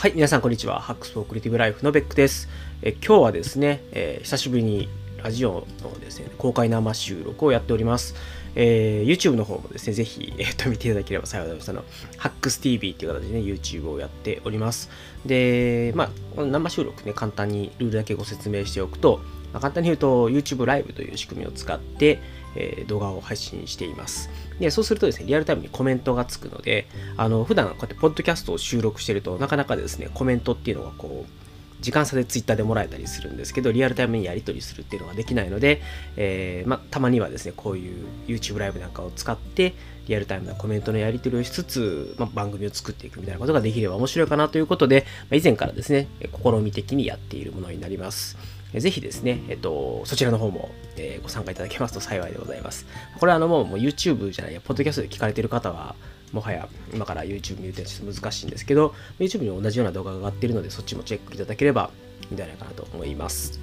[0.00, 0.80] はい、皆さんこんにちは。
[0.80, 2.48] ハックスフォークリティブライフのベックです。
[2.80, 4.88] え今日はですね、えー、久しぶりに
[5.22, 8.14] ラジオのですね、公開生収録をやっております。
[8.54, 11.68] えー、YouTube の方もですね、ぜひ、えー、と見ていただければ幸いです。
[11.68, 11.84] あの、
[12.16, 14.88] ハックス TV っていう形でね、YouTube をやっております。
[15.26, 19.20] で、まあ、この生収録ね、簡単にルールだけご説明しておくと、
[19.52, 22.22] まあ、簡単に言うと YouTube ライブという仕組みを使って、
[22.56, 24.30] えー、動画を配信しています。
[24.60, 31.40] で、そうするとですね、リアルタイムにコメントがつくので、あの、普段こうやってポッドキャストを収録してると、なかなかですね、コメントっていうのがこう、
[31.80, 35.80] 時間差で Twitter でもらえたりするんですけど、リアルタイムにやり取りするっていうのができないので、
[36.16, 39.74] えー、またまにはですね、こういう YouTube ライブなんかを使って、
[40.06, 46.08] リアルタイムなコメントのやり取りをしつつ、ま番組を作っていくみたいなことができれば面白いかなということで、ま以前からですね、
[46.42, 48.59] 試み的にやっているものになります。
[48.78, 52.86] ぜひですね、えっと、そちらの方も、えー、ご参加いただけますと幸いでございます。
[53.18, 55.96] これはあのもうもう YouTube じゃないや、ポッドキャストで聞かれてる方は、
[56.32, 61.90] もはや今から YouTube 見るとちょっと難しいんですけど、YouTube に同じような動画が上がっているので、そっちもチェックいただければ
[62.22, 63.58] いいんじゃないかなと思います。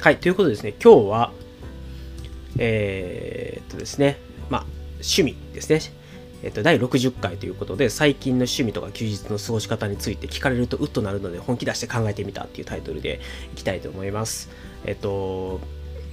[0.00, 1.32] はい、ということでですね、今日は、
[2.58, 4.18] えー、っとですね、
[4.50, 5.80] まあ、趣味ですね。
[6.42, 13.20] えっと、第60回ということで、最近の趣味とか休日の過ごし方について聞かれるとうっとなるので、本気出して考えてみたっていうタイトルで
[13.52, 14.50] いきたいと思います。
[14.84, 15.60] えっと、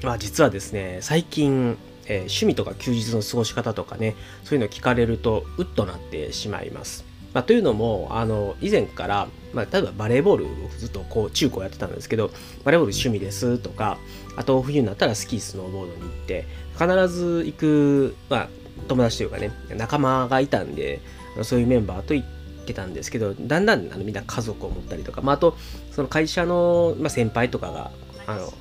[0.04, 7.06] まあ実はですね、最近、え、趣味とか休日の過ごし方とかね、そういうの聞かれるとうっとなってしまいます。
[7.34, 12.32] まあ、というのも、あの、以前から、まあ、例えばバレーボールをずっとこう、中高やってたんですけど、
[12.64, 14.00] バレーボール趣味ですとか、
[14.36, 18.50] あと冬になったらスキー、スノーボードに行って、必ず行く、まあ、
[18.88, 21.02] 友達というかね、仲間がいたんで、
[21.44, 22.28] そういうメンバーと行っ
[22.66, 25.58] てたんですけど、だんだんあのみんな家族を持ったりとか、まあ、あと、
[25.92, 27.92] その会社の、まあ、先輩とかが、
[28.28, 28.54] あの、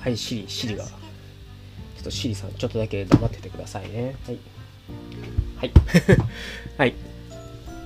[0.00, 0.90] はい、シリ、シリが、ちょ
[2.00, 4.16] っとシリさん、ちょっとだけ黙っててくださいね。
[4.26, 4.38] はい。
[5.56, 5.72] はい。
[6.78, 6.94] はい。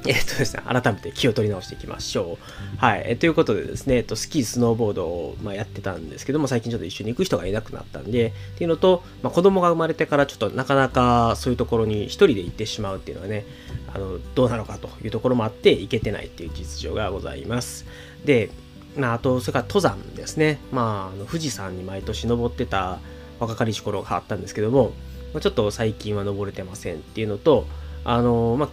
[0.06, 2.78] えっとですね、改めて気を取り直していきましょう。
[2.78, 3.02] はい。
[3.05, 13.44] えということでですね、えっと、スキー、スノーボードを、まあ、やってたんですけども、最近ちょっと一緒に行く人がいなくなったんで、っていうのと、まあ、子供が生まれてからちょっとなかなかそういうところに一人で行ってしまうっていうのはね、
[13.92, 17.84] あの、どうなのかというところもあって、行けてないっていう実情がございます。
[18.24, 18.50] で、
[18.96, 20.60] まあ、あと、それから登山ですね。
[20.72, 23.00] まあ、あの富士山に毎年登ってた
[23.39, 24.92] 若かりし頃があったんですけども、
[25.33, 27.66] まあ、ちょっと最近は登れてませんっていうのと、
[28.05, 28.68] あの、まあ、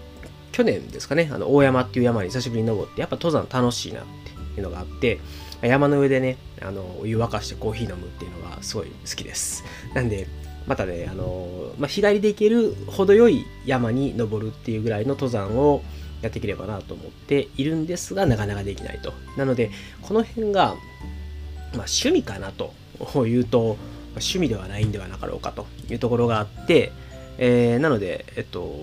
[0.58, 4.04] 去年ですかね、あの大山っていう山に久しぶりに登って、やっぱ登山楽しいなっ
[4.56, 5.20] ていうのがあって、
[5.62, 9.64] 山の上でね、あのお湯沸かしてコーヒー飲むっていうのがすごい好きです。
[9.94, 10.28] なんで、
[10.66, 11.48] またね、あの
[11.78, 15.84] まあ、日帰りで行ける程よい山に登るっていうぐらいの登山を
[16.24, 19.14] やっていければなと思っているんですが、なかなかできないと。
[19.38, 19.70] なので、
[20.02, 20.76] この辺が、まあ、
[21.86, 22.74] 趣味かなと
[23.28, 23.78] いうと、
[24.14, 26.92] 趣味ではないんではなかろうかというところがあって、
[27.38, 28.74] えー、なので、えっと、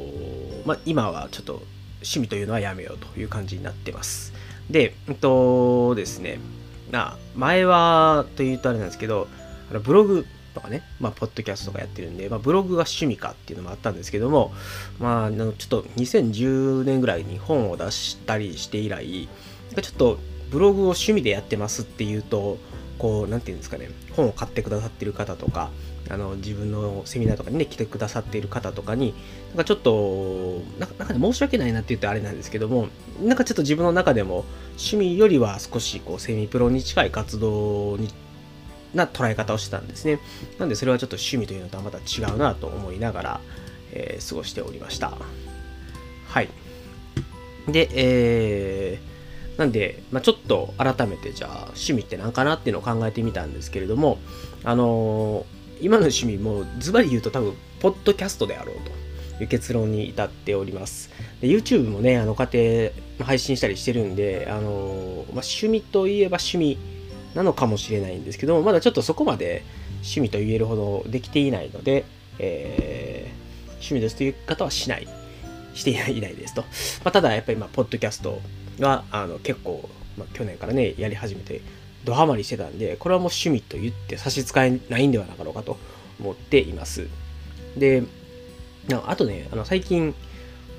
[0.64, 1.62] まあ、今はちょっと
[1.96, 4.32] 趣味というのはやめようという感じになってます。
[4.70, 6.38] で、えっとですね、
[6.90, 9.28] な前はというとあれなんですけど、
[9.82, 14.52] ブログとかね、まあ、ポッドキャストとかやってるんで、まあ、ブログが趣味かっていうのもあったんですけども、
[15.00, 19.28] まあ、ちょっと2010年ぐらいに本を出したりして以来、
[19.82, 20.18] ちょっと
[20.50, 22.58] ブログを趣味でやってますっていうと、
[22.98, 25.70] こう、なんていうんですかね、本を買ってくださってる方とか、
[26.10, 29.14] あの自分のセミナーとかにね来てくださっている方とかに
[29.50, 32.88] なんかちょっとなんか申し訳ないなって言ってあれなんですけども
[33.22, 38.10] なんかちょっと自分の中でも趣味よりは少しこうセミプロに近い活動に
[38.92, 40.20] な捉え方をしてたんですね。
[40.58, 43.40] なんでそれはちょっと趣味というのとはまた違うなと思いながら、
[43.92, 45.12] えー、過ごしておりました。
[46.28, 46.48] はい。
[47.66, 54.18] でえー、なんで、まあ、ちょっと改めてじゃあ趣味って何かなっていうのを考えてみたんですけれども
[54.64, 55.46] あの
[55.80, 58.76] 今の趣味もズバリ言うと多分、ポッドキャストであろう
[59.38, 61.10] という結論に至っております。
[61.40, 66.78] で YouTube もね、あの家庭配信したりしてるんで、あのまあ、趣味といえば趣味
[67.34, 69.64] なのかもしれないんですけども、まだちょっとそこまで
[69.96, 72.04] 趣味と言えるほどできていないので、
[72.38, 75.08] えー、趣味ですという方はしない、
[75.74, 76.62] していないですと。
[76.62, 78.40] まあ、ただ、やっぱり、ま、ポッドキャスト
[78.80, 81.60] はあの結構、まあ、去年からね、やり始めて、
[82.04, 85.78] ドハマりしてたんで、これはもう趣味と言って差し支えないんではなかろうかと
[86.20, 87.08] 思っています。
[87.76, 88.02] で、
[89.06, 90.14] あとね、あの最近、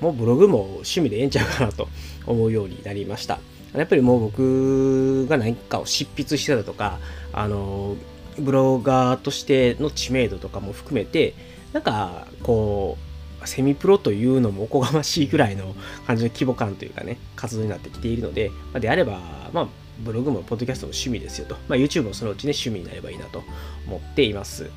[0.00, 1.88] もうブログも趣味でええんちゃうかなと
[2.26, 3.38] 思うようになりました。
[3.74, 6.98] やっぱりもう僕が何かを執筆してたとか、
[7.32, 7.96] あの、
[8.38, 11.34] ブロガーとしての知名度とかも含めて、
[11.72, 12.96] なんかこ
[13.42, 15.74] う、セミプロというのもおこがましいぐらいの
[16.06, 19.20] 感じの規模感というかね、活動になってきているので、ま、であれば、
[19.52, 21.56] まあ、ブログもポッドキャストも趣味ですよと。
[21.68, 23.42] まあ、YouTube もそのうちね、趣味になればいいなと
[23.86, 24.70] 思っています。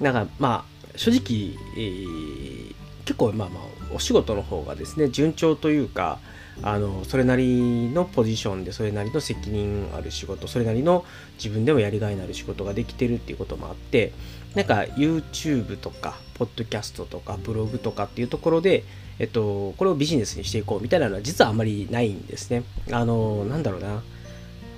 [0.00, 2.74] だから、まあ、正直、えー、
[3.04, 3.62] 結構まあまあ
[3.94, 6.18] お仕事の方がですね順調というか
[6.62, 11.04] あのそれなりのポジションでそれなりの責任ある仕事それなりの
[11.36, 14.12] 自分でもやりがいのある仕事ができてるっていうこともあって
[14.54, 18.84] なんか YouTube とかポッドキャストとかブログとかっていうところで、
[19.18, 24.02] えっと、これをビジネスにしていこうみたいなのは実はあんまりないんですねあのなんだろうな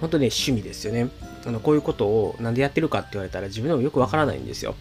[0.04, 1.08] 本当ね趣味ですよね。
[1.46, 4.74] あのこういうことを何でやってるかって言われたら自分でもよくわからないんですよ。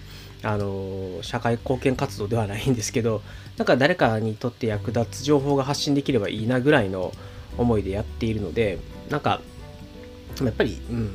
[0.44, 3.22] あの社会貢献活動ではないんですけど
[3.56, 7.14] なんか誰かにとって役立つ情報が発信できればいいなぐらいの
[7.58, 8.80] 思いでやっているので
[9.10, 9.40] なんか
[10.44, 11.12] やっぱりうん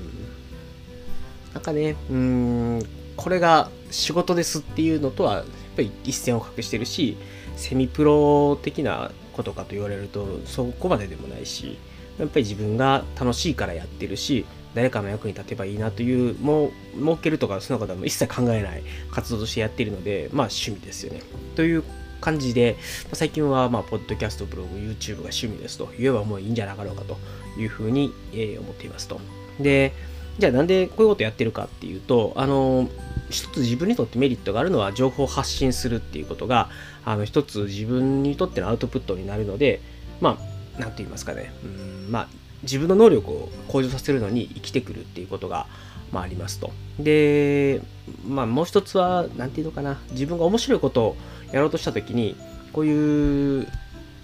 [1.52, 2.82] なんかねうん
[3.16, 5.44] これが仕事ですっていうのとはやっ
[5.76, 7.18] ぱり一線を画してるし
[7.56, 11.78] セミプロ的なことかと言われるとそこまででもないし
[12.18, 14.44] やっぱり自分が楽しいからやってるし
[14.74, 16.70] 誰かの役に立てばいいなという、もう、
[17.00, 21.22] 設けるとか、そんなことは一切考えない活動としてやっているので、まあ趣味ですよね。
[21.56, 21.82] という
[22.20, 22.76] 感じで、
[23.12, 27.16] 最近は、まあ、ポッドキャスト、ブログ、YouTube が趣味ですと言えばもういいんじゃなかろうかと
[27.58, 29.20] いうふうに、えー、思っていますと。
[29.60, 29.92] で、
[30.38, 32.88] じゃあなんでこういうことやってるかっていうと、あの、
[33.30, 36.70] 一つ自分にとってメリットがあるのは情報を発信するっていうことが、
[37.04, 39.80] あの、一つ自分にとってのアウトプットになるので、
[40.20, 40.47] まあ、
[40.78, 42.28] なんて言いますかね、うん、まあ、
[42.62, 45.66] 自分の能力を向上させるのに生きてくるっていうことが、
[46.12, 46.72] まあ、ありますと。
[46.98, 47.80] で、
[48.26, 51.16] まあ、もう一つは、なんていうのかな、自分が面白いことを
[51.52, 52.36] やろうとしたときに、
[52.72, 53.68] こういう、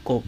[0.04, 0.22] こ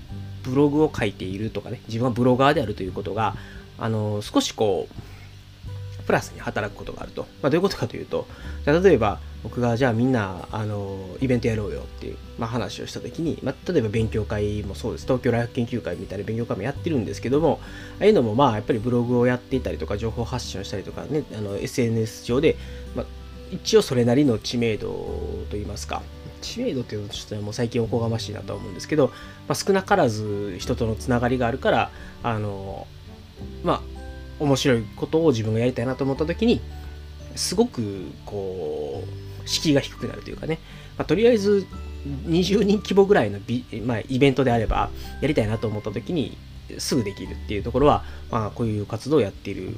[0.45, 3.37] う、ブログを書いているとかね、自分はブロガーであるということが、
[3.79, 7.23] あの、少しこう、プラスに働くことがあると。
[7.43, 8.27] まあ、どういうことかというと、
[8.65, 15.07] じゃ例えば僕がじゃあみんなあのイベントやろうよっていう、まあ、話をした時に、まあ、例えば勉強会もそうです。
[15.07, 17.61] 東京大学研究会みたいな勉強会もやってるんですけども、
[18.01, 22.57] ああいうのもまあやっぱりブログをやっていたりとか、情報発信をしたりとかね、あの SNS 上で、
[22.97, 23.07] まあ、
[23.53, 24.89] 一応それなりの知名度
[25.49, 26.03] といいますか、
[26.41, 29.13] 知名度っていうのはちょっともう最近おこがましいなと思うんですけど、
[29.47, 31.91] まあ、少なからず人とのつながりがあるから、
[32.25, 32.89] あの、
[33.63, 33.81] まあ、
[34.41, 36.61] 面白いことを自分がやりたいなと思った時に
[37.37, 40.59] すごくこう敷居が低くなるというかね、
[40.99, 41.67] まあ、とりあえず
[42.27, 44.91] 20人規模ぐらいのビ、まあ、イベントであれば
[45.21, 46.37] やりたいなと思った時に
[46.79, 49.77] すぐできるっていうところは、まあ、こういう活動をやっている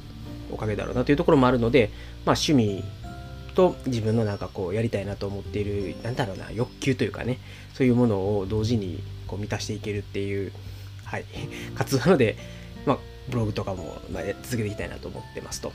[0.50, 1.90] おかげだろうなというところもあるので、
[2.24, 2.84] まあ、趣味
[3.54, 7.38] と自分のなんかこうやりたいなと思っているなんだろうな欲求というかね
[7.74, 10.52] そういうものを同時にこう満たしていけるっていう、
[11.04, 11.24] はい、
[11.74, 12.36] 活動なので、
[12.86, 12.98] まあ、
[13.28, 15.72] ブログとかも、ま続けていきたいなと思ってますと。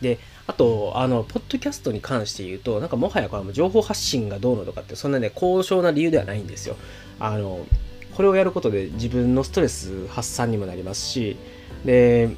[0.00, 6.76] で、あと、あの、ポッドキャストに関して言うと、なんかもはやこれも情報発信がどうのとかって、そんなね、高尚な理由ではないんですよ。
[7.18, 7.66] あの、
[8.14, 11.36] これをやることで自分のストレス発散にもなりますし、
[11.84, 12.30] で、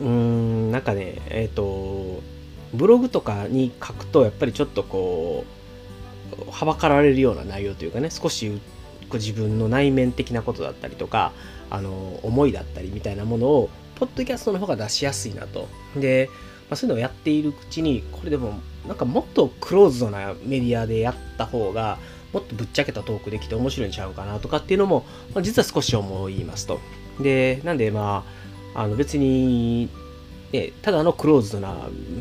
[0.00, 2.22] うーん、なんかね、えっ、ー、と、
[2.74, 8.60] ブログとかに書くと、やっぱりちょっとこう、はばかられるような内容というかね、少し
[9.12, 11.32] 自分の内面的なことだったりとか、
[11.70, 15.68] あの思いだったりみたいなものをポッドキャストの方が出しやすいなと。
[15.96, 16.28] で、
[16.70, 18.54] あ、そういうのをやっているうちにこれでも
[18.86, 21.98] なんかもっとクローズドなメディアでやった方が
[22.32, 25.04] もっとぶっちゃけたトークできて面白いんちゃうかなとかっていうのも、
[25.34, 26.80] まあ、実は少し思いますと。
[27.20, 28.24] で、なんでま
[28.74, 29.88] あ、あの別に
[30.52, 31.74] ね、ただのクローズドな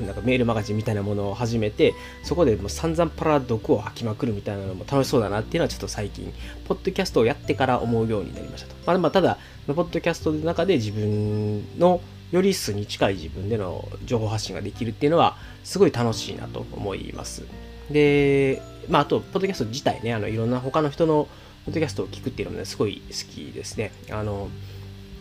[0.06, 1.94] なんかメールマガジンみたいなものを始めて、
[2.24, 6.34] そこでもう散々パラ毒を吐きまくるみたいなのも楽しそうだなっていうのはちょっと最近、
[6.68, 8.76] ポッドキャストをやってから思うようになりましたと。
[8.86, 9.38] まあ、まあ、ただ、
[9.68, 12.02] ポッドキャストの中で自分の
[12.36, 17.44] より素に近い自分での情報発信ができるっていうのは、すごい楽しいなと思います。
[17.90, 21.30] で、まあ、あと、ポッドキャスト自体ね、あのいろんな他の人の
[21.66, 23.94] ポッドキャストを聞くっていうのもね、すごい好きですね。
[24.12, 24.50] あの、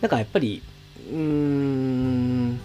[0.01, 0.61] なんかやっぱり、
[1.09, 2.59] うーん、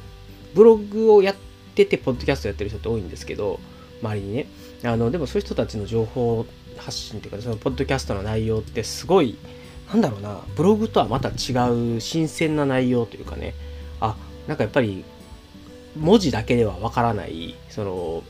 [0.54, 1.36] ブログをやっ
[1.76, 3.60] てて、ポッドキャストやってる人って多いんですけど、
[4.02, 4.46] 周りにね。
[4.82, 6.44] あの、でもそういう人たちの情報
[6.76, 9.36] 発信っていうか、そのポッドキャストの内容ってすごい、
[9.88, 11.52] なんだろうな、ブログとはまた違
[11.96, 13.54] う新鮮な内容というかね、
[14.46, 15.04] なんかやっぱり、
[15.98, 18.22] 文字だけではわからない、その、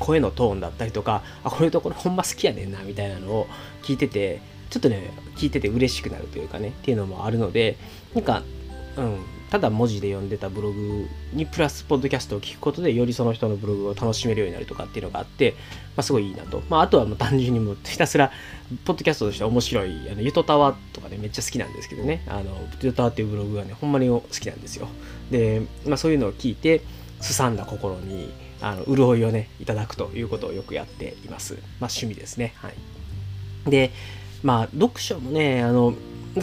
[0.00, 3.46] 声のトーンだったりとか、あ、こういうところほんま好きやねんな、みたいなのを
[3.82, 7.76] 聞いてて、ちょっとね、聞いてて嬉しくなるというかね、っていうのもあるので、
[8.14, 8.42] なんか、
[8.96, 9.18] うん、
[9.52, 15.50] ただ文字で読んでたブログにプラスポッドキャストを聞くことでよりその人のブログを楽しめるようになるとかっていうのがあって、
[15.94, 16.62] まあ、すごいいいなと。
[16.70, 18.32] まあ、あとはもう単純にもうひたすら
[18.86, 24.88] ポッドキャストとして面白いあのゆとたわとかねめっちゃ好きなんですけどねあのゆとたわっていうブログがねほんまに好きなんですよ。
[25.30, 26.80] で、まあ、そういうのを聞いて
[27.20, 28.32] すさんだ心に
[28.62, 31.56] あの潤いをねいただくということをよくやっています。
[31.78, 32.54] まあ、趣味ですね。
[32.56, 33.70] はい。
[33.70, 33.90] で
[34.42, 35.92] まあ読書もねあの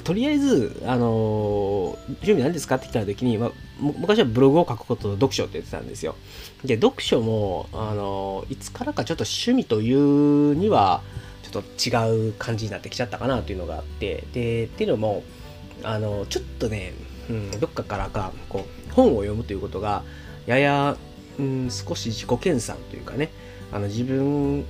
[0.03, 6.15] とりあえず、あのー、準備何ですかって来た時に、ま、昔はブログを書くことと読書って言ってたんですよ。
[6.63, 11.01] で、読書も、あのー、いつからかちょっと趣味というには、
[11.51, 15.23] ちょっと違う感じになってきちゃったかなというのがあってでっていうのも
[15.83, 16.93] あのちょっとね、
[17.29, 20.03] うん、どっかからかこう本を読むということが
[20.45, 20.95] やや、
[21.39, 23.31] うん、少し自己研鑽というかね
[23.71, 24.65] あの自分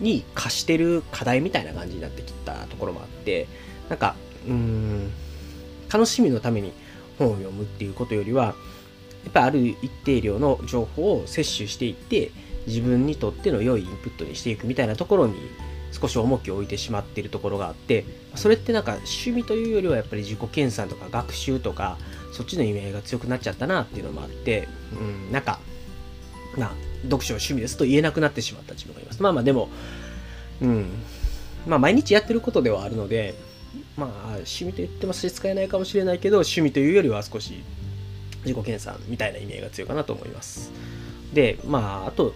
[0.00, 3.46] に課してる課題みたいな感じになってきたところもあって
[3.88, 4.14] なんか
[4.46, 5.10] うん。
[5.92, 6.72] 楽しみのために
[7.18, 8.54] 本を読むっていうことよりは
[9.24, 12.30] やっぱりある一定量の情報を摂取していって
[12.66, 15.34] 自分にとっての良いインプットにしていくみたいなところに
[15.92, 21.98] 少し重きを置いてしまっているところがあってそれってなんか趣味というよりはやっぱり自己研鑽とか学習とか
[22.32, 24.68] そっちの意味合いが強くなっちゃったなっていうのもあって
[24.98, 25.32] うん。
[25.32, 25.60] なんか
[26.56, 26.70] まあ
[27.04, 29.02] 読書趣味ですと言えなくなってしまった自分が。
[29.02, 29.68] いますまあまあでも
[30.62, 30.86] うん。
[31.66, 33.34] まあ毎日やってることではあるので
[33.96, 37.62] まあ趣味と言っても差し支えないかもしれないけど趣味というよりは少し
[38.44, 40.72] 自己研鑽みたいな意味合いが強いかなと思います
[41.32, 42.34] でまああと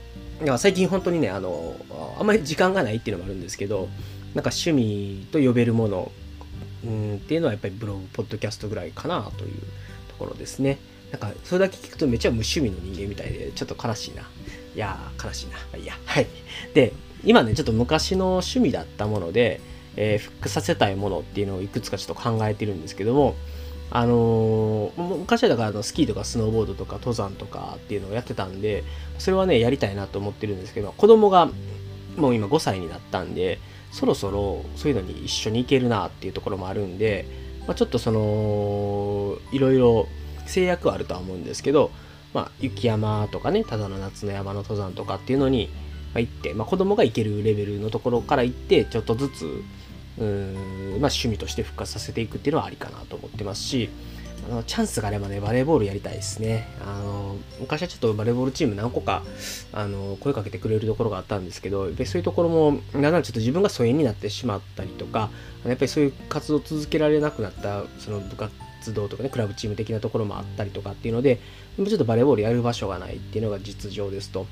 [0.59, 1.75] 最近本当にねあの
[2.19, 3.89] あんまり時間がないっていうのもあるんですけど
[4.35, 6.13] なんか趣味と呼べるもの
[6.85, 9.61] うんっていうのはやっぱりブログポッドキャストぐらいかなという
[10.09, 10.79] ところですね
[11.11, 14.25] なんかそれだけ聞くとめっちゃ無趣味の人間みたいでちょっと悲しいな
[14.77, 15.79] いや悲しいな。
[15.79, 15.95] いや。
[16.05, 16.27] はい。
[16.75, 16.93] で、
[17.25, 19.63] 今ね、ちょっと昔の趣味だったもので、
[19.97, 23.35] えー、復活させたいものっていうのをいくつかちょっと考えてるんですけども、
[23.91, 28.85] あのー、昔はだからあのスキーとかスノーボードとか登山とかっていうのをやってたんで、
[29.19, 31.49] それはね、やりたいなと思ってるんですけど、子供が
[32.17, 33.59] もう今5歳になったんで、
[33.93, 37.27] そろそろそういうのに一緒に行けるなっていうところもあるんで、
[37.67, 40.09] まあ、ちょっとその、いろいろ
[40.47, 41.91] 制約はあるとは思うんですけど、
[42.35, 45.71] まあ、雪山とかね、ただの夏の山の登山とかっていうのに、
[46.15, 49.63] 行って、まあ、子供が行けるレベルのところから行って、ちょっとずつ、
[50.19, 50.55] うーん、
[51.01, 53.91] まあ、趣味として復活させていくっていうのはありかなと思ってますし、
[54.51, 56.69] あのチャンスがあればね、バレーボールやりたいですね。
[56.81, 59.23] あの昔はちょっとバレーボールチーム何個か
[59.73, 65.31] あの声かけてくれるところがあったんですけど、でそういうところも、だんだんちょっと自分が疎遠になってしまったりとか、
[65.65, 68.55] やっぱりそういう活動を続けられなくなったその部活
[68.87, 71.41] 活動とかね、クラブチーム的なところもあったりとかっていうので、
[71.77, 74.47] ちょっとバレーボールやる場所がないっていうのが実情ですと。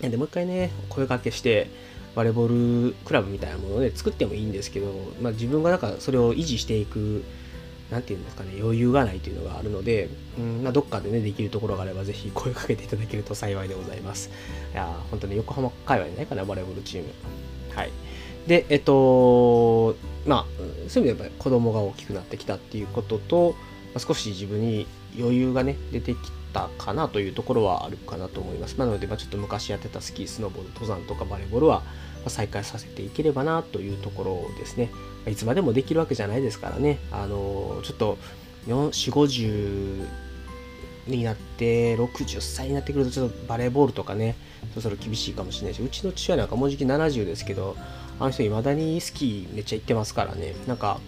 [0.00, 1.70] で、もう一回ね、声かけして、
[2.16, 7.22] バレーボールクラブみたいなものをね、作ってもいいんですけど、まあ、自分がなんかそれを維持していく、
[7.90, 10.08] なんていうんですかね、余裕がないというのがあるので、
[10.38, 14.30] うんまあ、どっかでね、できるところがあれば、ぜひ声かけていただけると幸いでございます。
[14.72, 17.08] いや本当に横浜界隈にないかな、バレーボールチーム。
[17.74, 17.90] はい。
[18.46, 19.94] で、えっと、
[20.26, 20.46] まあ、
[20.88, 23.56] そういう意味でやっぱり子供が大きくなってきたっていうことと、ま
[23.96, 24.86] あ、少し自分に
[25.18, 26.16] 余裕がね、出てき
[26.54, 28.78] たかなというところはあるかなと思います。
[28.78, 31.82] なので、まあ、ちょっと昔やってたスキー、スノボード、登山とかバレーボールは
[32.30, 34.90] 再開させていければなというところですね。
[35.26, 36.98] いつまでもできるわけじゃないですからね。
[37.10, 38.18] あの、ちょっと
[38.66, 40.06] 4、50
[41.08, 44.36] になって、60歳になってくると、ちょっとバレーボールとかね、
[44.70, 47.76] そろそろ厳しいかもしれないし、うちの父親なんかもうじき70ですけど、
[48.18, 50.54] あの人いまだにスキーめっちゃ行ってますからね。
[50.66, 51.00] なんか、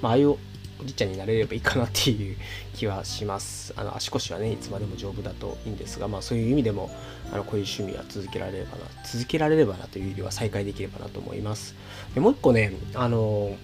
[0.00, 0.36] まあ、ああいう
[0.84, 2.36] おじいちゃんになれればいいかなっていう
[2.74, 3.72] 気はします。
[3.74, 6.90] あの足腰はね、いつまでも丈夫だといいんですが、まあそういう意味でも、
[7.32, 11.74] あのこういう趣味は続けられればな、続けられればなというよりは再開できればなと思います。
[12.14, 13.56] でもう一個ね、あの、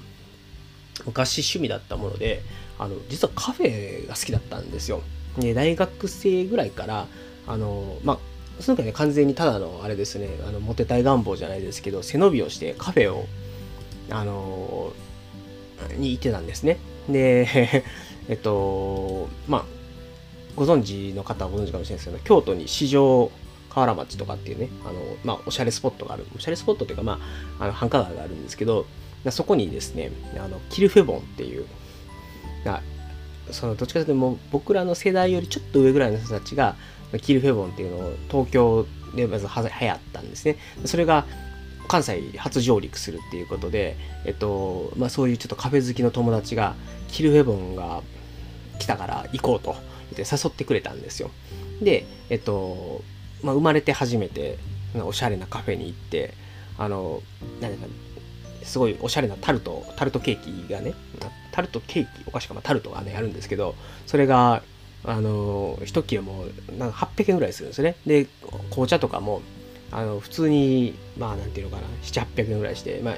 [1.05, 2.41] 昔趣味だったもので、
[2.79, 5.03] あの、実はカフェが好きだったんですよ。
[5.39, 7.07] で、大学生ぐらいから、
[7.47, 8.19] あの、まあ、
[8.63, 13.27] その時ね、完全にただの、あれですね、あの、モテたい願望じゃないですけど、背伸びをしてカフェを、
[14.09, 14.93] あの
[15.97, 16.79] に行ってたんですね。
[17.09, 17.85] で、
[18.29, 19.65] えっと、まあ、
[20.57, 23.31] ご存知の方はご存知かもしれないですけど、京都に市場
[23.71, 26.27] 河原町とかっていうね、あの、まあ、おしゃれスポットがある。
[26.37, 27.21] おしゃれスポットっていうか、ま
[27.59, 28.87] あ、あの繁華街があるんですけど、
[29.31, 31.67] そこにですね、あの、キルフェボンっていう、
[33.51, 36.77] そのどっちかというと僕らの世代よりちょっと上ぐらいの人たちが
[37.23, 40.57] キルフェボンっていうのを東京でまずは流行ったんですね。
[40.85, 41.27] それが
[41.91, 46.77] 関西初上陸するっていうことで、えっとまあ、そういうちょっとカフェ好きの友達が
[47.09, 48.03] キルフェボンが
[48.79, 49.75] 来たから行こうと
[50.15, 51.33] 言って誘ってくれたんですよ。
[51.83, 53.03] で、えっと
[53.43, 54.57] まあ、生まれて初めて
[55.05, 56.35] おしゃれなカフェに行って
[56.79, 57.23] あの
[57.61, 57.89] 何か
[58.63, 60.95] すごいおしゃれなタルトタルトケーキがね
[61.51, 63.75] タルトケーキお菓子か、まあ、タルトがねあるんですけど
[64.07, 64.63] それが
[65.03, 66.45] あの1キロも
[66.79, 68.29] なんか800円ぐらいするんですねで
[68.71, 69.43] 紅茶とかも
[69.93, 73.17] あの普通にまあなんていうのかな700800円ぐらいして、まあ、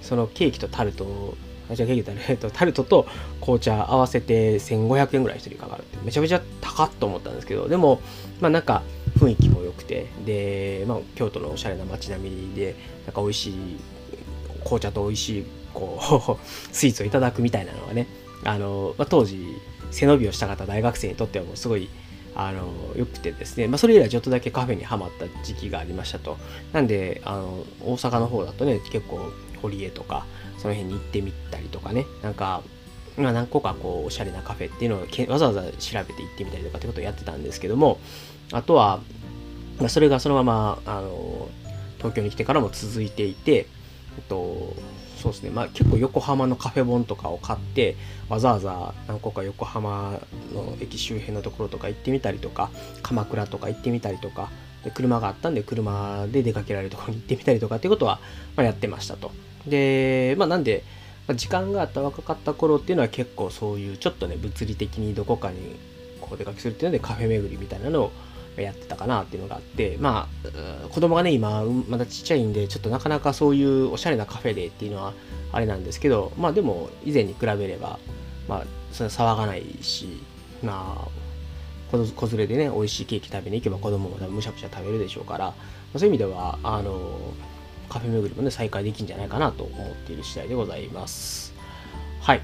[0.00, 1.36] そのケーキとタルト
[1.70, 3.06] あじゃあケーキと、ね、 タルトと
[3.40, 8.00] 紅茶合わせて1500円ぐらい1人かかるってめちゃめちゃ高っと思ったんですけどでも
[8.40, 8.82] まあなんか
[9.18, 12.74] 雰囲気も良くてで、まあ、京都のおしゃれな街並みで
[13.06, 13.54] なんか美味しい
[14.64, 18.06] 紅茶と美味しいこう スイーツをいただくみたいなのがね
[18.44, 19.44] あの、まあ、当時
[19.90, 21.88] 背伸びをした方大学生にとってはもうすごい
[22.34, 26.38] あのよくてですね、まあ、それ以来ちょっとだけカフェにはまった時期がありましたと。
[26.72, 30.26] なんであの大阪の方だとね結構堀江とか
[30.58, 32.06] その辺に行ってみたりとかね。
[32.22, 32.62] なんか、
[33.16, 37.98] 何個かこうおしゃれなカフェっていうのをわざわざ調べて行ってみたりとかってことをやってたんですけども。
[38.52, 39.00] あとは、
[39.78, 41.48] まあ、それがそのままあの
[41.98, 43.66] 東京に来てからも続いていて、
[44.18, 44.74] えっと、
[45.22, 47.96] そうですね、まあ、結構横浜のカフェ本とかを買って
[48.28, 50.18] わざわざ何個か横浜
[50.52, 52.70] の駅周辺のところとか行ってみたりとか
[53.02, 54.50] 鎌倉とか行ってみたりとか
[54.84, 58.18] で車があったんで車で出かけられるところに行ってみたりとかっていうことは、
[58.56, 59.30] まあ、やってましたと。
[59.66, 60.82] で、まあ、なんで
[61.36, 65.76] 時間があった若かった頃っていうのは結構そういうちょっとね物理的にどこかに
[66.20, 68.12] こう出かけするっていうのでカフェ巡りみたいなのを
[68.56, 75.14] やってたかなっていうのがあってまあ子供がね今まだちっちゃいんでちょっとなかなかそういうおしゃれなカフェでっていうのは
[75.52, 77.98] あれなんですけどまあでも以前に比べれば
[78.48, 80.22] まあそれ騒がないし
[80.62, 81.08] まあ
[81.92, 85.54] 子連れでね美味しいケーキ食べに行けば子供もむしゃむしゃ食べるでしょうから
[85.94, 87.20] そういう意味ではあの
[87.92, 91.52] カフェ巡りもね、再開できるんじゃないかなと思っている次第でございます。
[92.22, 92.40] はい。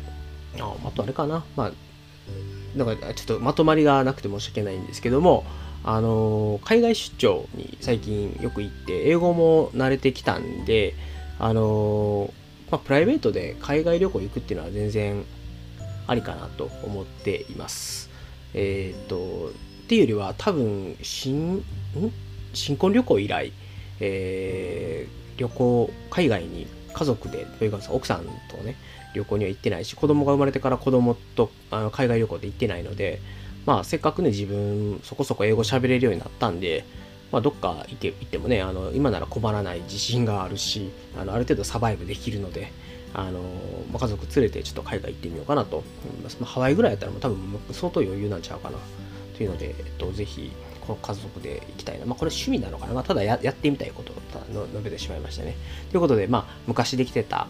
[0.60, 1.42] ああとあれかな。
[1.56, 1.72] まあ、
[2.76, 5.46] なんかちょっとまとまりがなくて申し訳ないんですけども、
[5.84, 10.94] あの海外出張に最近よく行って、英語も慣れてきたんで、
[11.38, 12.32] あの
[12.70, 15.24] まあ、プライベートで海外旅行行くっていうのは全然
[16.06, 18.10] ありかなと思っています。
[18.54, 19.50] えっ、と、
[19.84, 21.64] っていうよりは多分新、
[22.52, 23.52] 新婚旅行以来、
[24.00, 28.76] えー、旅行、海外に家族で、というか奥さんとね、
[29.14, 33.20] 旅行には行ってないし、子供が生まれてから子供とあの海外旅行で行ってないので、
[33.68, 36.86] まあ、せっかくね、自分、そこそこ英語喋れるようになったんで、
[37.30, 42.72] まあ、どっか行け行ってもね、あの今なら困らない自信があるし、あのある程度サバイブできるので、
[43.12, 43.42] あの
[43.92, 45.84] まあ、家族連れてちょっと海外行ってみようかなと思
[46.18, 46.38] います。
[46.40, 47.38] まあ、ハワイぐらいやったらもう多分
[47.72, 48.78] 相当余裕なんちゃうかな
[49.36, 50.50] というので、えっと、ぜひ
[51.02, 52.06] 家族で行きたいな。
[52.06, 52.94] まあ、これ趣味なのかな。
[52.94, 55.58] まあ、ただやってみたいことを述べてしまいましたね。
[55.90, 57.48] ということで、まあ、昔できてた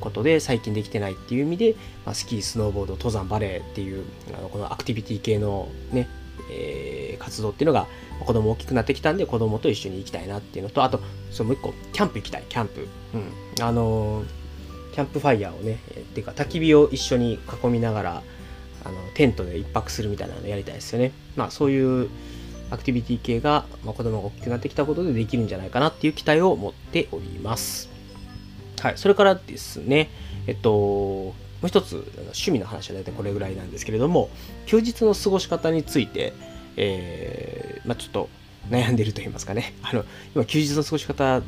[0.00, 4.04] ことで最近できてないっていう意味で、まあ、スキー、スノーボード、登山、バレーっていう
[4.36, 6.08] あのこのアクティビティ系のね、
[6.50, 7.86] えー、活動っていうのが
[8.20, 11.00] 子供大きくなってきたんで子供と一緒に行きたいなっていうのとあと
[11.30, 12.44] そのもう一個キャンプ行きたい。
[12.48, 14.26] キャンプ、うん、あのー、
[14.92, 18.22] キャンプファイヤーをね、えー、っていうか焚き火を一緒に囲みながら
[18.84, 21.12] あのテントで一泊するみたいなのやりたいですよね。
[21.36, 22.08] まあそういう
[22.70, 27.89] アクティビティ系が、まあ、子供が大きくなってきたことでできるんじゃないかなっていう期待を持っております。
[28.80, 30.10] はい、それからですね、
[30.46, 34.30] えっと、もう一つ趣味の話は大体これぐらいなんですけれども、
[34.66, 36.32] 休日の過ごし方について、
[36.76, 38.28] えー、まあ、ちょっと
[38.70, 41.42] 悩んでいると言いますかね、 あの今、休日の過ごし方、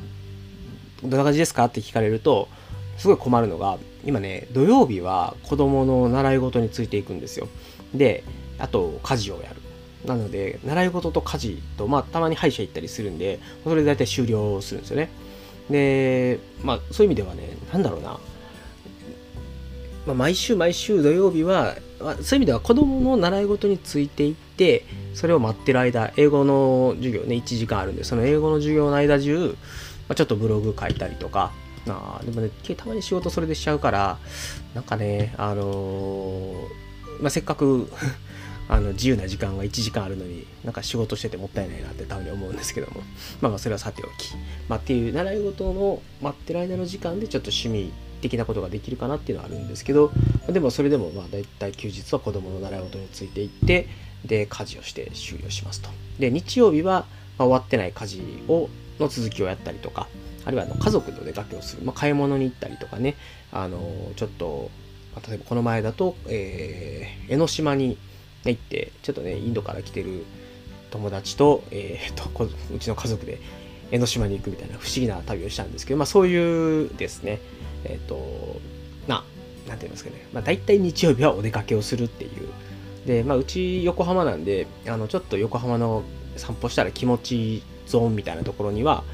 [1.03, 2.49] どんな感じですかって聞かれると、
[2.99, 7.49] すごい困るのが、今ね、土曜日は子供の習い事についていくんですよ。
[7.95, 8.25] で、
[8.59, 9.57] あと家事をやる。
[10.05, 15.09] なので、習い事と家事と、まあ、たまに歯医者行ったりするんで、それで大体終了するんですよね。
[15.71, 18.19] で、まあ、そういう意味ではね、なんだろうな、
[20.07, 29.57] まあ、毎週毎週土曜日は、まあ、そういう意味では子供の習い事についていって、それを待ってる間、英語の授業ね、1時間あるんで、その英語の授業の間中、
[30.09, 31.53] まあ、ちょっとブログ書いたりとか、
[31.89, 34.19] あでもね、たまに仕事それでしちゃうから、
[34.75, 37.91] なんかね、あのー、まあ、せっかく
[38.69, 43.01] あの自由な時間が1時間あるのになんか仕事しててもったいないなってたまに思うんですけども。
[43.41, 44.35] まあまあそれはさておき、
[44.69, 50.13] まあ、っていう習い事の待ってる間の時間でちょっと趣味的なことができるかなっていうのはあるんですけど。
[50.49, 53.89] でもそれでもまあ大体休日は子供の習い事についていって
[54.25, 55.91] で家事をして終了しますと。
[56.19, 57.07] で日曜日は、
[57.39, 60.09] ま、終わってない家事をの続きをやったりとか
[60.45, 63.17] あるいはあの家族と出かけをする、まあ、買い物に行ったりとかね。
[63.53, 64.71] あのちょっと、
[65.15, 67.99] ま、例えばこの前だと、えー、江ノ島に
[68.51, 70.25] 行って、ちょっとね、インドから来てる
[70.91, 73.39] 友達と、えー、と、うちの家族で
[73.91, 77.41] 江ノ島に行くみたいな不思議な旅をしたんですけど、まあそういうですね、
[77.85, 78.61] えっ、ー、と、
[79.07, 79.25] な、
[79.69, 82.49] なんて言いますかね、まあ大体日曜日はお出かけをするっていう。
[83.07, 86.03] で、まあうち横浜なんで、あの、ちょっと横浜の
[86.37, 89.05] 散歩したら気持ちゾーンみたいなところには、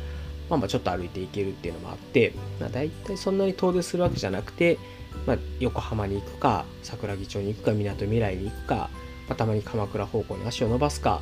[0.49, 4.79] まあまあちょっと歩いていけるっていうのもあって、まあ大体そんなに遠出するわけじゃなくて、
[5.27, 8.91] まあ、横浜に行くか、桜木町に行くか、みなとみらいに行くか、
[9.29, 11.21] まあ、たまに鎌倉方向に足を伸ばすか。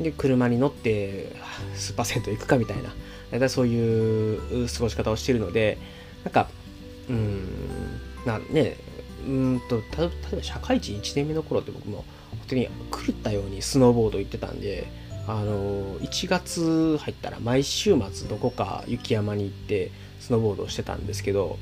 [0.00, 1.36] で車に乗って
[1.74, 2.90] スーパー銭湯行くかみたいな。
[3.32, 5.78] 大体そういう過ごし方をしてるので
[6.22, 6.48] なんか
[7.08, 7.48] うん
[8.26, 8.76] なね
[9.26, 14.86] うんと例えば社会人1年目の頃って僕も本当に狂ったようにスノーボード行ってたんで
[15.26, 21.58] あの1月入ったら毎週末どこか雪山に行ってスノーボードをしてたんですけど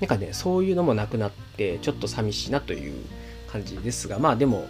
[0.00, 2.92] なんかねそういうのもなくなってちょっと寂しいなという
[3.50, 4.66] 感じですがまあでも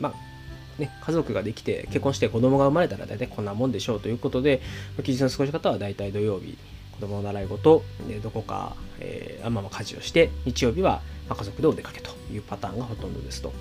[0.00, 4.60] まあ、ね、家族ができて結婚して子供が生まれたら大体こんなもんでしょうということで
[5.02, 6.58] 休日の過ごし方は大体土曜日
[6.92, 13.52] 子供の習い事でどこか、えー、まあまあ家事をして日曜日は家族でお出かけというパターンがほとんどですと。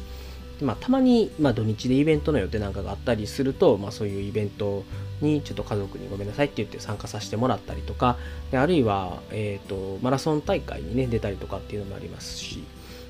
[0.61, 4.85] まあ、たまに、まあ、土日でイベントの予定なんかがあったりすると、まあ、そういうイベント
[5.21, 8.15] にちょっと家族にごめんなさいって言って参加させてもらったりとか
[8.51, 12.63] であるいは、えーと、マラソン大会にね出たりとかっていうのもありますし、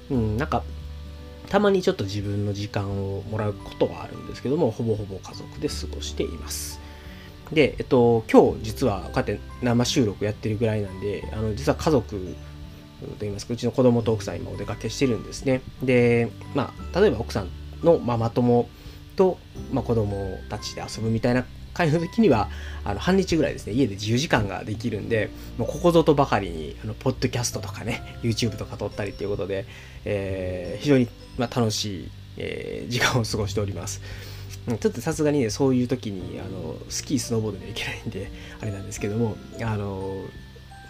[0.09, 0.63] うん、なんか
[1.55, 6.81] たまにちょっと自分の時間をもらうことはあるんですけどもほぼほぼ家族で過ごしています。
[7.53, 12.35] で、えっと、今日実はこうやって生収録やってるぐらいなんであの実は家族
[12.99, 15.61] と言いますかうちの子供と奥さん今お出かけしてるんですね。
[15.81, 17.47] でまあ例えば奥さん
[17.85, 18.67] のママ友
[19.15, 19.37] と、
[19.71, 22.49] まあ、子供たちで遊ぶみたいな会の時には
[22.83, 29.65] あの半日ぐらいですね家で自由時間ができるんでもうここぞとばかりにあのポッドキャストとかね YouTube とか撮ったりっていうことで、
[30.05, 31.07] えー、非常に、
[31.37, 34.01] まあ、楽しい、えー、時間を過ごしております。
[34.67, 40.25] ちょっとさすがにねそういう時にあのスキースノーボードで行けないんであれなんですけどもあの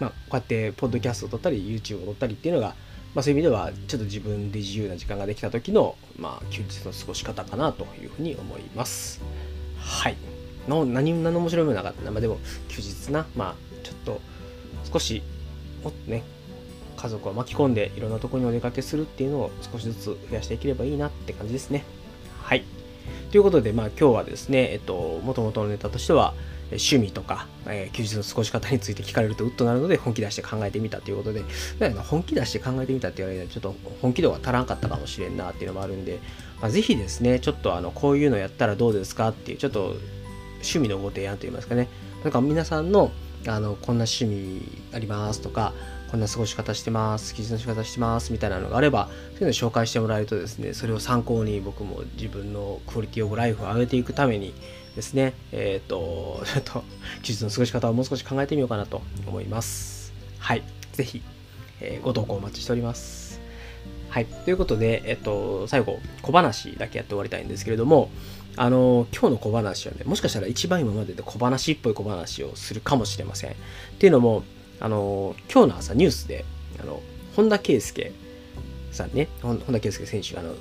[0.00, 2.74] まあ、こうやってポッドキャストを撮ったり YouTube を撮ったりっていうのが、
[3.14, 9.20] まあ、そういう意味ではちょっと自分で自由な時間ができた時の、まあ、休日の過ごし方かなというふうに思います。
[9.78, 10.35] はい。
[10.68, 13.26] の何何の面白いものなかったな、まあ、でも休日な。
[13.36, 14.20] まあちょっと
[14.92, 15.22] 少し
[15.82, 16.22] もっとね
[16.96, 21.84] 家族を巻き込んでいろんなとこにお出かけするっていうのを少しずつ増やしていければいいなって感じですね。
[22.42, 22.64] はい。
[23.30, 26.34] ということでまあ今日はですねえっともともとのネタとしては
[26.70, 31.44] 趣味とか、えー、休日の過ごし方について聞かれるとうっとなるので本気出して考えてみたということで、
[32.08, 36.18] 本気出して考えてみたって言われるとちょっと本気度が足らんかったかもしれんなっていうのもあるんで、
[36.60, 39.94] まあ、ぜひですね、ちょっとあのこういうのやったらどうですかっていう、ちょっと
[40.66, 41.88] 趣味のご提案といいますかね、
[42.22, 43.12] なんか皆さんの
[43.46, 44.60] あのこんな趣味
[44.92, 45.72] ありますとか、
[46.10, 54.54] こんな過ごし方してます、休日の仕方してますみたいなのがあれば、そういうのを紹介してもらえるとですね、それを参考に僕も自分のクオリティオブライフを上げていくために、
[54.96, 56.84] ですね、えっ、と、 ちょっと、
[57.22, 60.12] 休日の過ごし方をもう少し考えてみようかなと思います。
[60.38, 60.62] はい。
[60.92, 61.22] ぜひ、
[61.80, 63.40] えー、ご投稿お待ちしております。
[64.08, 64.26] はい。
[64.26, 68.10] ということで、えっ、と、最後、小話だけやって終わりたいんですけれども、
[68.56, 73.52] あの、今日の小話はね、もしかしたら一番今までで小話っぽい小話をするかもしれません。
[73.52, 73.54] っ
[73.98, 74.44] ていうのも、
[74.80, 76.44] あの、今日の朝ニュースで、
[76.80, 77.02] あの、
[77.34, 78.12] 本田圭佑
[78.92, 80.54] さんね、本田圭佑選手、あの、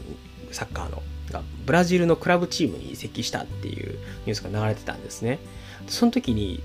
[0.52, 5.40] サッカーのがブラジルのクラブチームに移籍したっていうニュースが流れてたんですね。
[5.88, 6.62] その時に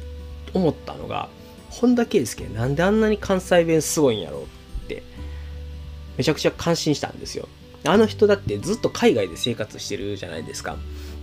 [0.55, 1.29] 思ったのが、
[1.71, 4.47] 本田圭佑なんであんなに関西弁すごいんやろうっ
[4.89, 5.05] て
[6.19, 7.49] めちゃくちゃ感心したんですよ。
[7.85, 10.77] あの人だってずっと海外で生活してるじゃないですか。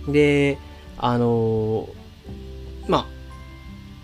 [0.06, 0.58] で、
[0.96, 1.88] あの
[2.88, 3.06] まあ、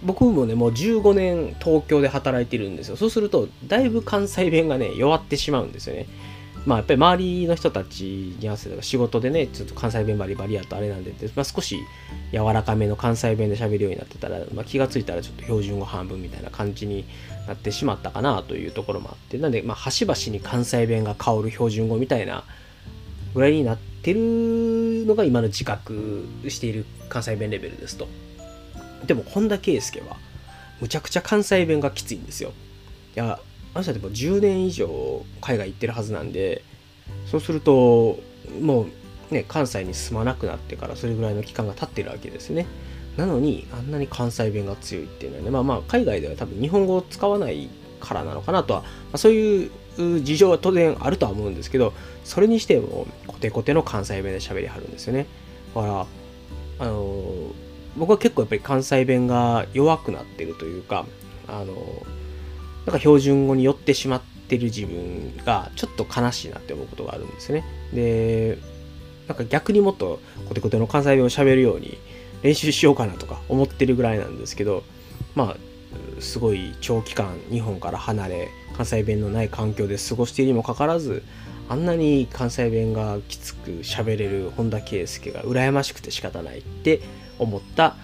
[0.02, 2.96] 僕もね、もう15年東京で働いてるんですよ。
[2.96, 6.06] そうすると、だいぶ関西弁がね、弱ってしまうんですよね。
[6.66, 11.78] まあ、やっぱり周りの人たちに合わせて仕事でねちょっと関西弁バリバリやとあれなんで、まあ、少し
[12.32, 17.04] 柔らかめの関西弁で喋るようになってたら、まあ、気がついたらちょっと標準語半分みたいな感じに
[17.46, 22.44] なってしまったかなというところもあってなんで、まあ、端々に関西弁が香る標準語みたいな
[23.34, 28.06] ぐらいになっててるのが今の自覚している関西弁レベルですと。
[29.06, 30.16] でも本田圭佑は
[30.80, 32.52] むちゃくちゃ関西弁がきついんですよ。
[33.16, 33.40] いや
[33.74, 36.62] あの人っても10年以上海外行ってるはずなんで
[37.26, 38.20] そうすると
[38.60, 38.86] も
[39.30, 42.66] うね関西に住まなくなってからそれぐらいの期間が経ってるわけですね。
[43.16, 51.92] なのにあんなに関西弁が強いっていうのはねまあまあ海外では多分日本語を使わないからなのかなとは、まあ、そういう事情は当然あるとは思うんですけど
[52.24, 55.26] それにしてもコテコテの関西弁で喋りはるんですよね
[55.74, 56.06] だから
[56.80, 57.52] あの、
[57.96, 61.06] 僕は結構やっぱり関西弁が弱くなってるというか
[61.46, 61.74] あの
[62.86, 67.64] なんか標準語に寄ってしまってる自分がちょっと悲しいなって思うことがあるんですよね。
[67.92, 68.58] で、
[69.26, 71.96] なんか逆にもっとコテコテの関西弁を喋るように
[72.42, 74.84] 練習しようかなとか思ってるぐらいなんですけど、
[75.34, 75.56] まあ、
[76.20, 81.22] すごい長期間日本から離れ、関西弁のない環境で過ごしているにもかかわらず、
[81.68, 87.00] あんなに関西弁がきつく喋れる本田圭佑が羨ましくて仕方ないって
[87.38, 87.96] 思った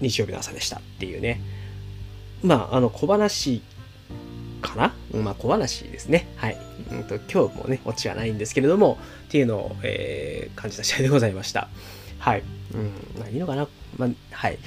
[0.00, 1.40] 日曜日の朝でしたっていうね。
[2.42, 3.62] まあ、あの小話
[4.62, 4.94] かな？
[5.12, 6.28] まあ小話ですね。
[6.36, 6.56] はい。
[6.92, 11.68] うんと今日もね、オチはないんですけれども、っていうのを、えー、感じた試合でございました。
[12.18, 12.42] はい。
[12.74, 13.66] うん、まあいいのかな？
[13.96, 14.58] まあ、はい。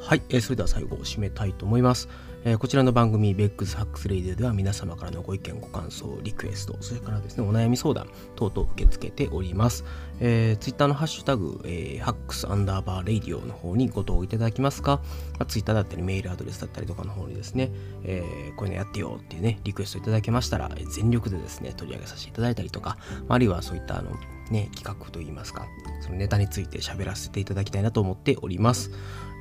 [0.00, 2.08] はい、えー、それでは最後締めたいと思います。
[2.44, 9.84] えー、こちらの番組、ベックスハックスレイディでは皆様からのご意見、ご感想、リクエスト、それからですね、お悩み相談等々受け付けております。
[10.20, 15.00] えー、ツイッターのハッシュタグ、えー、ハックスアンダーバーレイディオの方にご投稿いただきますか、
[15.32, 17.72] まあ、ツイッターだったりメールアドレスだったりとかの方にですね、
[18.04, 22.98] えー、こういうのやってよっていうね、リクエストいただけましたら、全力でですね、取り上げさせていただいたりとか、
[23.28, 24.12] あるいはそういったあの、
[24.52, 25.66] ね、企画といいますか、
[26.00, 28.92] そのネタについて喋らせていただきたいなと思っております。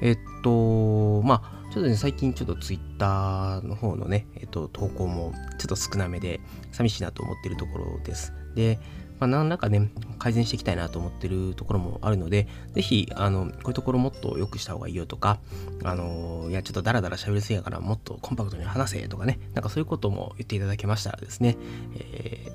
[0.01, 6.39] えっと、まあ、ちょっとね、最近ちょっとツイッターの方のね、えっと、投稿もちょっと少なめで、
[6.71, 8.33] 寂しいなと思ってるところです。
[8.55, 8.79] で、
[9.19, 15.39] まあ、何らかね、改善していきたいなと思ってるところもあるので、ぜひ、あの、こういうところもっと良くした方がいいよとか、
[15.83, 21.57] あの、いや、ちょっとダラダラ喋りすぎやから、もっとコンパクトに話せとかね、なんかそういうことも言っていただけましたらですね、
[21.95, 22.51] え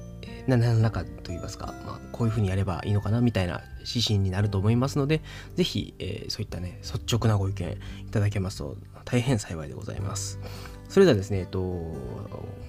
[0.46, 5.22] ー、何らかと言いますか、まあ、こういうふうにやればいいのかなみたいな指針になると思いますので、
[5.54, 7.70] ぜひ、えー、そういったね、率直なご意見
[8.06, 10.38] いただけますと大変幸いでございます。
[10.88, 11.60] それではですね、えっと、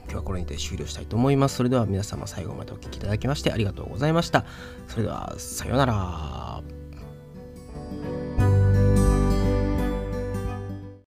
[0.05, 1.55] 今日はこれにて終了したいと思います。
[1.55, 4.45] それでは皆様最後までお聴きいただきましてありがとうございました。
[4.87, 6.82] それでは、さようなら。